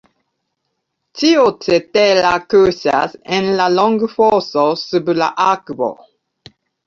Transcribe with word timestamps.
Ĉio 1.19 1.43
cetera 1.65 2.31
kuŝas 2.55 3.13
en 3.39 3.51
la 3.61 3.67
longfoso 3.75 4.65
sub 4.87 5.13
la 5.23 5.29
akvo. 5.49 5.91